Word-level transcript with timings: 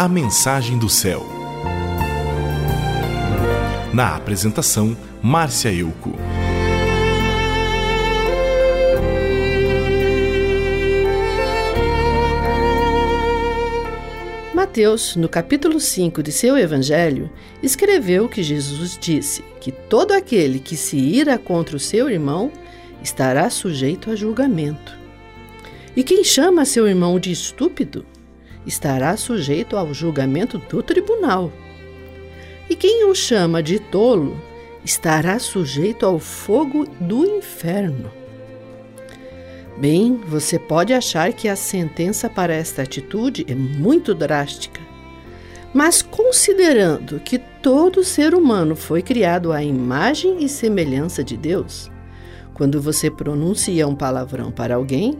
A 0.00 0.08
Mensagem 0.08 0.78
do 0.78 0.88
Céu. 0.88 1.26
Na 3.92 4.16
apresentação, 4.16 4.96
Márcia 5.22 5.70
Euco. 5.70 6.14
Mateus, 14.54 15.16
no 15.16 15.28
capítulo 15.28 15.78
5 15.78 16.22
de 16.22 16.32
seu 16.32 16.56
Evangelho, 16.56 17.30
escreveu 17.62 18.26
que 18.26 18.42
Jesus 18.42 18.96
disse 18.98 19.44
que 19.60 19.70
todo 19.70 20.12
aquele 20.12 20.60
que 20.60 20.78
se 20.78 20.96
ira 20.96 21.36
contra 21.36 21.76
o 21.76 21.78
seu 21.78 22.08
irmão 22.08 22.50
estará 23.02 23.50
sujeito 23.50 24.10
a 24.10 24.16
julgamento. 24.16 24.96
E 25.94 26.02
quem 26.02 26.24
chama 26.24 26.64
seu 26.64 26.88
irmão 26.88 27.20
de 27.20 27.30
estúpido 27.30 28.06
estará 28.66 29.16
sujeito 29.16 29.76
ao 29.76 29.92
julgamento 29.92 30.58
do 30.58 30.82
tribunal. 30.82 31.52
E 32.68 32.76
quem 32.76 33.04
o 33.06 33.14
chama 33.14 33.62
de 33.62 33.78
tolo 33.78 34.40
estará 34.84 35.38
sujeito 35.38 36.06
ao 36.06 36.18
fogo 36.18 36.86
do 37.00 37.24
inferno. 37.24 38.10
Bem, 39.78 40.16
você 40.26 40.58
pode 40.58 40.92
achar 40.92 41.32
que 41.32 41.48
a 41.48 41.56
sentença 41.56 42.28
para 42.28 42.54
esta 42.54 42.82
atitude 42.82 43.46
é 43.48 43.54
muito 43.54 44.14
drástica. 44.14 44.80
Mas 45.72 46.02
considerando 46.02 47.20
que 47.20 47.38
todo 47.38 48.04
ser 48.04 48.34
humano 48.34 48.74
foi 48.74 49.02
criado 49.02 49.52
à 49.52 49.62
imagem 49.62 50.44
e 50.44 50.48
semelhança 50.48 51.22
de 51.22 51.36
Deus, 51.36 51.90
quando 52.52 52.80
você 52.80 53.10
pronuncia 53.10 53.86
um 53.86 53.94
palavrão 53.94 54.50
para 54.50 54.74
alguém, 54.74 55.18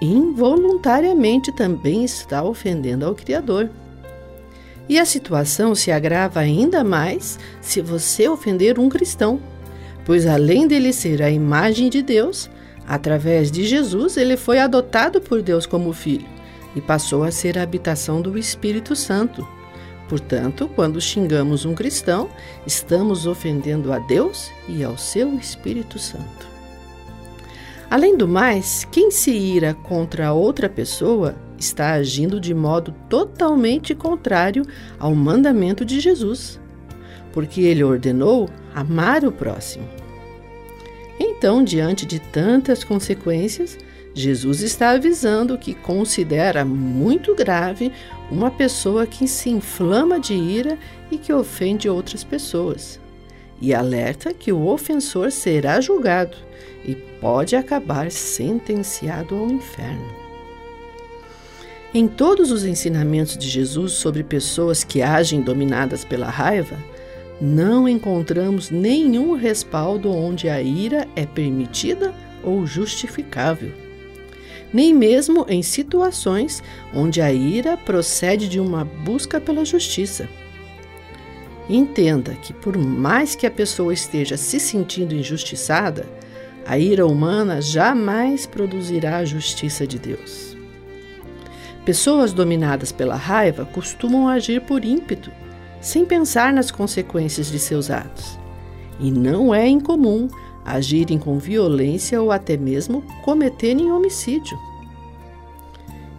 involuntariamente 0.00 1.52
também 1.52 2.04
está 2.04 2.42
ofendendo 2.42 3.06
ao 3.06 3.14
Criador. 3.14 3.70
E 4.88 4.98
a 4.98 5.04
situação 5.04 5.74
se 5.74 5.90
agrava 5.90 6.40
ainda 6.40 6.84
mais 6.84 7.38
se 7.60 7.80
você 7.80 8.28
ofender 8.28 8.78
um 8.78 8.88
cristão, 8.88 9.40
pois 10.04 10.26
além 10.26 10.66
dele 10.66 10.92
ser 10.92 11.22
a 11.22 11.30
imagem 11.30 11.88
de 11.88 12.02
Deus, 12.02 12.48
Através 12.86 13.50
de 13.50 13.64
Jesus, 13.64 14.16
ele 14.16 14.36
foi 14.36 14.60
adotado 14.60 15.20
por 15.20 15.42
Deus 15.42 15.66
como 15.66 15.92
filho 15.92 16.26
e 16.74 16.80
passou 16.80 17.24
a 17.24 17.32
ser 17.32 17.58
a 17.58 17.62
habitação 17.62 18.22
do 18.22 18.38
Espírito 18.38 18.94
Santo. 18.94 19.46
Portanto, 20.08 20.70
quando 20.76 21.00
xingamos 21.00 21.64
um 21.64 21.74
cristão, 21.74 22.28
estamos 22.64 23.26
ofendendo 23.26 23.92
a 23.92 23.98
Deus 23.98 24.52
e 24.68 24.84
ao 24.84 24.96
seu 24.96 25.34
Espírito 25.34 25.98
Santo. 25.98 26.55
Além 27.88 28.16
do 28.16 28.26
mais, 28.26 28.84
quem 28.90 29.12
se 29.12 29.30
ira 29.30 29.72
contra 29.72 30.32
outra 30.32 30.68
pessoa 30.68 31.36
está 31.56 31.92
agindo 31.92 32.40
de 32.40 32.52
modo 32.52 32.92
totalmente 33.08 33.94
contrário 33.94 34.64
ao 34.98 35.14
mandamento 35.14 35.84
de 35.84 36.00
Jesus, 36.00 36.60
porque 37.32 37.60
ele 37.60 37.84
ordenou 37.84 38.48
amar 38.74 39.24
o 39.24 39.30
próximo. 39.30 39.88
Então, 41.18 41.62
diante 41.62 42.04
de 42.04 42.18
tantas 42.18 42.82
consequências, 42.82 43.78
Jesus 44.12 44.62
está 44.62 44.90
avisando 44.90 45.56
que 45.56 45.72
considera 45.72 46.64
muito 46.64 47.34
grave 47.34 47.92
uma 48.30 48.50
pessoa 48.50 49.06
que 49.06 49.28
se 49.28 49.48
inflama 49.48 50.18
de 50.18 50.34
ira 50.34 50.76
e 51.10 51.18
que 51.18 51.32
ofende 51.32 51.88
outras 51.88 52.24
pessoas. 52.24 52.98
E 53.60 53.72
alerta 53.72 54.34
que 54.34 54.52
o 54.52 54.66
ofensor 54.66 55.30
será 55.30 55.80
julgado 55.80 56.45
e 56.84 56.94
pode 56.94 57.56
acabar 57.56 58.10
sentenciado 58.10 59.34
ao 59.34 59.50
inferno. 59.50 60.26
Em 61.94 62.06
todos 62.06 62.50
os 62.50 62.64
ensinamentos 62.64 63.38
de 63.38 63.48
Jesus 63.48 63.92
sobre 63.92 64.22
pessoas 64.22 64.84
que 64.84 65.00
agem 65.00 65.40
dominadas 65.40 66.04
pela 66.04 66.28
raiva, 66.28 66.76
não 67.40 67.88
encontramos 67.88 68.70
nenhum 68.70 69.34
respaldo 69.34 70.10
onde 70.10 70.48
a 70.48 70.60
ira 70.60 71.06
é 71.14 71.24
permitida 71.26 72.14
ou 72.42 72.66
justificável, 72.66 73.72
nem 74.72 74.94
mesmo 74.94 75.46
em 75.48 75.62
situações 75.62 76.62
onde 76.94 77.20
a 77.20 77.32
ira 77.32 77.76
procede 77.76 78.48
de 78.48 78.60
uma 78.60 78.84
busca 78.84 79.40
pela 79.40 79.64
justiça. 79.64 80.28
Entenda 81.68 82.34
que, 82.34 82.52
por 82.52 82.76
mais 82.76 83.34
que 83.34 83.46
a 83.46 83.50
pessoa 83.50 83.92
esteja 83.92 84.36
se 84.36 84.60
sentindo 84.60 85.14
injustiçada, 85.14 86.06
a 86.66 86.78
ira 86.78 87.06
humana 87.06 87.62
jamais 87.62 88.46
produzirá 88.46 89.18
a 89.18 89.24
justiça 89.24 89.86
de 89.86 89.98
Deus. 89.98 90.56
Pessoas 91.84 92.32
dominadas 92.32 92.90
pela 92.90 93.14
raiva 93.14 93.64
costumam 93.64 94.26
agir 94.26 94.60
por 94.62 94.84
ímpeto 94.84 95.30
sem 95.80 96.04
pensar 96.04 96.52
nas 96.52 96.70
consequências 96.70 97.50
de 97.50 97.60
seus 97.60 97.90
atos. 97.90 98.38
E 98.98 99.10
não 99.10 99.54
é 99.54 99.68
incomum 99.68 100.28
agirem 100.64 101.16
com 101.16 101.38
violência 101.38 102.20
ou 102.20 102.32
até 102.32 102.56
mesmo 102.56 103.04
cometerem 103.22 103.92
homicídio. 103.92 104.58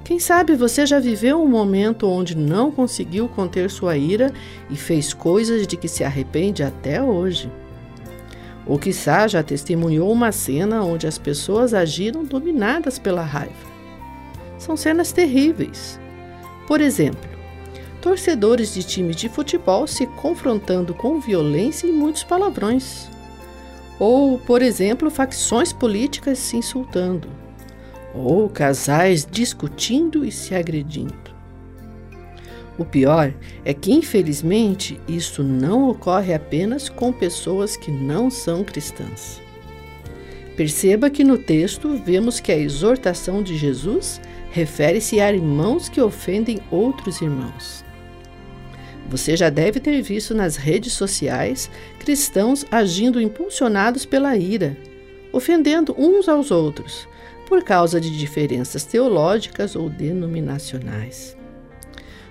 Quem 0.06 0.20
sabe 0.20 0.56
você 0.56 0.86
já 0.86 1.02
viveu 1.02 1.44
um 1.44 1.50
momento 1.50 2.08
onde 2.08 2.38
não 2.38 2.72
conseguiu 2.72 3.28
conter 3.28 3.70
sua 3.70 3.98
ira 3.98 4.32
e 4.70 4.78
fez 4.78 5.14
coisas 5.14 5.68
de 5.68 5.76
que 5.76 5.90
se 5.90 6.02
arrepende 6.02 6.64
até 6.64 7.04
hoje. 7.04 7.52
Ou 8.68 8.78
quiçá 8.78 9.28
já 9.28 9.42
testemunhou 9.42 10.12
uma 10.12 10.32
cena 10.32 10.84
onde 10.84 11.08
as 11.08 11.18
pessoas 11.18 11.74
agiram 11.74 12.24
dominadas 12.24 13.00
pela 13.00 13.24
raiva. 13.24 13.54
São 14.58 14.76
cenas 14.76 15.12
terríveis. 15.12 16.00
Por 16.68 16.82
exemplo, 16.82 17.30
torcedores 18.02 18.74
de 18.74 18.84
times 18.84 19.16
de 19.16 19.30
futebol 19.30 19.88
se 19.88 20.06
confrontando 20.06 20.94
com 20.94 21.20
violência 21.20 21.88
e 21.88 21.92
muitos 21.92 22.24
palavrões. 22.24 23.10
Ou, 24.00 24.38
por 24.38 24.62
exemplo, 24.62 25.10
facções 25.10 25.72
políticas 25.72 26.38
se 26.38 26.58
insultando. 26.58 27.30
Ou 28.14 28.50
casais 28.50 29.26
discutindo 29.30 30.26
e 30.26 30.32
se 30.32 30.54
agredindo. 30.54 31.37
O 32.78 32.86
pior 32.86 33.34
é 33.66 33.74
que, 33.74 33.92
infelizmente, 33.92 35.00
isso 35.08 35.44
não 35.44 35.90
ocorre 35.90 36.34
apenas 36.34 36.90
com 36.90 37.12
pessoas 37.12 37.76
que 37.76 37.90
não 37.92 38.30
são 38.30 38.64
cristãs. 38.64 39.42
Perceba 40.56 41.10
que 41.10 41.24
no 41.24 41.38
texto 41.38 42.02
vemos 42.04 42.40
que 42.40 42.52
a 42.52 42.58
exortação 42.58 43.42
de 43.42 43.58
Jesus 43.58 44.22
refere-se 44.52 45.20
a 45.20 45.32
irmãos 45.32 45.90
que 45.90 46.02
ofendem 46.02 46.60
outros 46.72 47.22
irmãos. 47.22 47.86
Você 49.10 49.38
já 49.38 49.50
deve 49.50 49.80
ter 49.80 50.02
visto 50.02 50.34
nas 50.34 50.56
redes 50.56 50.94
sociais 50.94 51.70
cristãos 52.00 52.66
agindo 52.70 53.22
impulsionados 53.22 54.06
pela 54.06 54.36
ira, 54.36 54.76
ofendendo 55.32 55.96
uns 55.98 56.28
aos 56.28 56.52
outros, 56.52 57.08
por 57.48 57.64
causa 57.64 58.02
de 58.02 58.16
diferenças 58.18 58.84
teológicas 58.84 59.76
ou 59.76 59.90
denominacionais. 59.90 61.38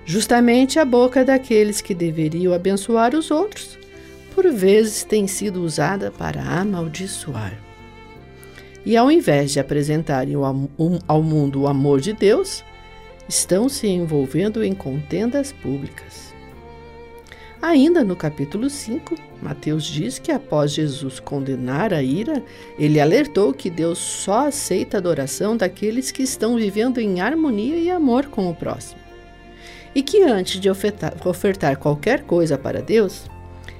Justamente 0.08 0.78
a 0.78 0.84
boca 0.84 1.24
daqueles 1.24 1.80
que 1.80 1.92
deveriam 1.92 2.54
abençoar 2.54 3.12
os 3.12 3.28
outros, 3.32 3.76
por 4.32 4.48
vezes 4.52 5.02
tem 5.02 5.26
sido 5.26 5.60
usada 5.60 6.12
para 6.12 6.40
amaldiçoar. 6.40 7.58
E 8.84 8.96
ao 8.96 9.10
invés 9.10 9.50
de 9.50 9.58
apresentarem 9.58 10.36
ao 11.08 11.22
mundo 11.22 11.62
o 11.62 11.66
amor 11.66 12.00
de 12.00 12.12
Deus, 12.12 12.62
estão 13.28 13.68
se 13.68 13.88
envolvendo 13.88 14.62
em 14.62 14.72
contendas 14.72 15.50
públicas. 15.50 16.32
Ainda 17.60 18.04
no 18.04 18.14
capítulo 18.14 18.70
5, 18.70 19.16
Mateus 19.42 19.82
diz 19.82 20.20
que 20.20 20.30
após 20.30 20.70
Jesus 20.72 21.18
condenar 21.18 21.92
a 21.92 22.00
ira, 22.00 22.44
ele 22.78 23.00
alertou 23.00 23.52
que 23.52 23.68
Deus 23.68 23.98
só 23.98 24.46
aceita 24.46 24.98
a 24.98 25.00
adoração 25.00 25.56
daqueles 25.56 26.12
que 26.12 26.22
estão 26.22 26.54
vivendo 26.54 27.00
em 27.00 27.20
harmonia 27.20 27.76
e 27.76 27.90
amor 27.90 28.26
com 28.26 28.48
o 28.48 28.54
próximo. 28.54 29.05
E 29.96 30.02
que 30.02 30.22
antes 30.22 30.60
de 30.60 30.68
ofertar, 30.68 31.14
ofertar 31.26 31.78
qualquer 31.78 32.24
coisa 32.24 32.58
para 32.58 32.82
Deus, 32.82 33.30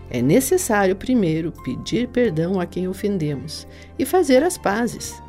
é 0.09 0.23
necessário 0.23 0.97
primeiro 0.97 1.53
pedir 1.63 2.09
perdão 2.09 2.59
a 2.59 2.65
quem 2.65 2.89
ofendemos 2.89 3.69
e 3.99 4.07
fazer 4.07 4.43
as 4.43 4.57
pazes. 4.57 5.23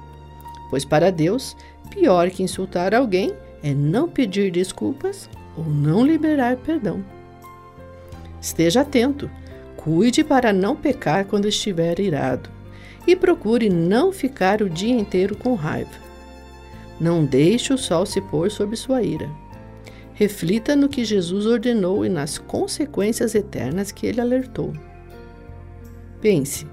Pois 0.69 0.85
para 0.85 1.11
Deus, 1.11 1.57
pior 1.89 2.29
que 2.29 2.41
insultar 2.41 2.95
alguém 2.95 3.33
é 3.61 3.73
não 3.73 4.07
pedir 4.07 4.49
desculpas 4.49 5.29
ou 5.57 5.65
não 5.65 6.05
liberar 6.05 6.55
perdão. 6.55 7.03
Esteja 8.39 8.79
atento, 8.79 9.29
cuide 9.75 10.23
para 10.23 10.53
não 10.53 10.73
pecar 10.73 11.25
quando 11.25 11.49
estiver 11.49 11.99
irado 11.99 12.49
e 13.05 13.13
procure 13.13 13.69
não 13.69 14.13
ficar 14.13 14.61
o 14.61 14.69
dia 14.69 14.95
inteiro 14.95 15.35
com 15.35 15.53
raiva. 15.53 15.99
Não 16.97 17.25
deixe 17.25 17.73
o 17.73 17.77
sol 17.77 18.05
se 18.05 18.21
pôr 18.21 18.49
sobre 18.49 18.77
sua 18.77 19.03
ira. 19.03 19.29
Reflita 20.17 20.75
no 20.75 20.89
que 20.89 21.05
Jesus 21.05 21.45
ordenou 21.45 22.03
e 22.03 22.09
nas 22.09 22.39
consequências 22.39 23.35
eternas 23.35 23.91
que 23.91 24.07
ele 24.07 24.19
alertou. 24.19 24.73
Pense, 26.19 26.65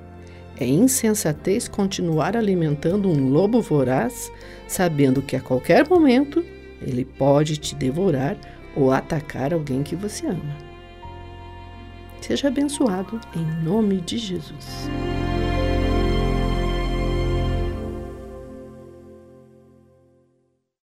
é 0.58 0.64
insensatez 0.64 1.69
continuar 1.69 2.38
alimentando 2.38 3.06
um 3.06 3.29
lobo 3.29 3.61
voraz, 3.61 4.32
sabendo 4.67 5.20
que 5.20 5.37
a 5.37 5.43
qualquer 5.43 5.87
momento 5.87 6.43
ele 6.81 7.05
pode 7.05 7.58
te 7.58 7.75
devorar 7.75 8.38
ou 8.75 8.91
atacar 8.91 9.52
alguém 9.52 9.82
que 9.82 9.94
você 9.94 10.26
ama. 10.26 10.56
Seja 12.23 12.49
abençoado 12.49 13.20
em 13.37 13.62
nome 13.62 14.00
de 14.00 14.17
Jesus. 14.17 14.88